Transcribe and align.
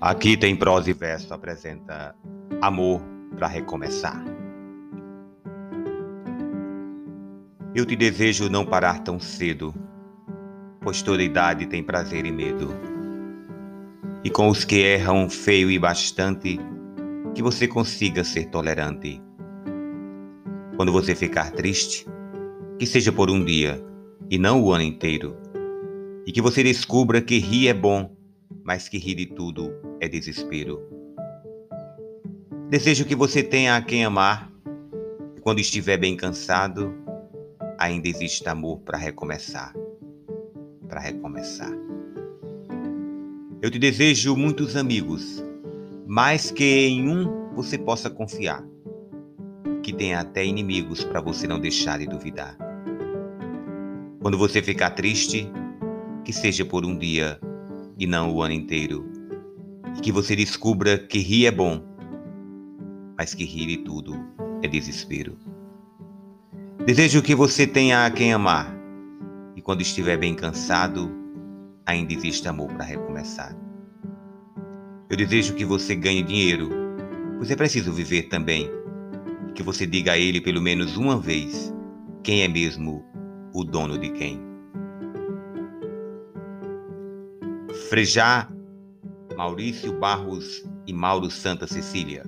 Aqui 0.00 0.36
tem 0.36 0.54
prosa 0.54 0.90
e 0.90 0.92
verso 0.92 1.34
apresenta 1.34 2.14
Amor 2.60 3.00
para 3.36 3.48
recomeçar. 3.48 4.24
Eu 7.74 7.84
te 7.84 7.96
desejo 7.96 8.48
não 8.48 8.64
parar 8.64 9.00
tão 9.00 9.18
cedo, 9.18 9.74
pois 10.80 11.02
toda 11.02 11.20
idade 11.20 11.66
tem 11.66 11.82
prazer 11.82 12.24
e 12.26 12.30
medo. 12.30 12.68
E 14.22 14.30
com 14.30 14.48
os 14.48 14.64
que 14.64 14.76
erram 14.76 15.28
feio 15.28 15.68
e 15.68 15.80
bastante, 15.80 16.60
que 17.34 17.42
você 17.42 17.66
consiga 17.66 18.22
ser 18.22 18.50
tolerante. 18.50 19.20
Quando 20.76 20.92
você 20.92 21.12
ficar 21.12 21.50
triste, 21.50 22.06
que 22.78 22.86
seja 22.86 23.10
por 23.10 23.30
um 23.30 23.44
dia 23.44 23.84
e 24.30 24.38
não 24.38 24.62
o 24.62 24.72
ano 24.72 24.84
inteiro. 24.84 25.36
E 26.24 26.30
que 26.30 26.40
você 26.40 26.62
descubra 26.62 27.20
que 27.20 27.38
rir 27.38 27.66
é 27.66 27.74
bom, 27.74 28.16
mas 28.68 28.86
que 28.86 28.98
rir 28.98 29.14
de 29.14 29.24
tudo 29.24 29.72
é 29.98 30.06
desespero. 30.06 30.78
Desejo 32.68 33.06
que 33.06 33.14
você 33.14 33.42
tenha 33.42 33.74
a 33.74 33.80
quem 33.80 34.04
amar. 34.04 34.52
E 35.34 35.40
quando 35.40 35.58
estiver 35.58 35.96
bem 35.96 36.14
cansado, 36.14 36.94
ainda 37.78 38.08
existe 38.08 38.46
amor 38.46 38.80
para 38.80 38.98
recomeçar. 38.98 39.74
Para 40.86 41.00
recomeçar. 41.00 41.72
Eu 43.62 43.70
te 43.70 43.78
desejo 43.78 44.36
muitos 44.36 44.76
amigos, 44.76 45.42
mais 46.06 46.50
que 46.50 46.88
em 46.88 47.08
um 47.08 47.54
você 47.54 47.78
possa 47.78 48.10
confiar. 48.10 48.62
Que 49.82 49.94
tenha 49.94 50.20
até 50.20 50.44
inimigos 50.44 51.02
para 51.02 51.22
você 51.22 51.48
não 51.48 51.58
deixar 51.58 52.00
de 52.00 52.06
duvidar. 52.06 52.54
Quando 54.20 54.36
você 54.36 54.60
ficar 54.60 54.90
triste, 54.90 55.50
que 56.22 56.34
seja 56.34 56.66
por 56.66 56.84
um 56.84 56.98
dia 56.98 57.40
e 57.98 58.06
não 58.06 58.32
o 58.32 58.42
ano 58.42 58.54
inteiro. 58.54 59.04
E 59.96 60.00
que 60.00 60.12
você 60.12 60.36
descubra 60.36 60.96
que 60.96 61.18
rir 61.18 61.46
é 61.46 61.50
bom, 61.50 61.82
mas 63.18 63.34
que 63.34 63.44
rir 63.44 63.66
de 63.66 63.78
tudo 63.78 64.14
é 64.62 64.68
desespero. 64.68 65.36
Desejo 66.86 67.20
que 67.20 67.34
você 67.34 67.66
tenha 67.66 68.06
a 68.06 68.10
quem 68.10 68.32
amar 68.32 68.72
e 69.56 69.60
quando 69.60 69.82
estiver 69.82 70.16
bem 70.16 70.34
cansado, 70.34 71.10
ainda 71.84 72.12
existe 72.12 72.46
amor 72.46 72.68
para 72.68 72.84
recomeçar. 72.84 73.56
Eu 75.10 75.16
desejo 75.16 75.54
que 75.54 75.64
você 75.64 75.96
ganhe 75.96 76.22
dinheiro, 76.22 76.70
pois 77.38 77.50
é 77.50 77.56
preciso 77.56 77.92
viver 77.92 78.28
também, 78.28 78.70
e 79.48 79.52
que 79.52 79.62
você 79.62 79.86
diga 79.86 80.12
a 80.12 80.18
ele 80.18 80.40
pelo 80.40 80.62
menos 80.62 80.96
uma 80.96 81.18
vez 81.18 81.74
quem 82.22 82.42
é 82.42 82.48
mesmo 82.48 83.04
o 83.52 83.64
dono 83.64 83.98
de 83.98 84.10
quem. 84.10 84.47
Frejá, 87.88 88.50
Maurício 89.36 89.98
Barros 89.98 90.64
e 90.86 90.92
Mauro 90.92 91.30
Santa 91.30 91.66
Cecília. 91.66 92.24